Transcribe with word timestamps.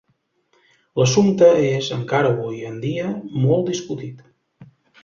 L'assumpte 1.01 1.51
és 1.67 1.91
encara 1.99 2.33
avui 2.35 2.65
en 2.73 2.83
dia 2.89 3.13
molt 3.47 3.73
discutit. 3.73 4.27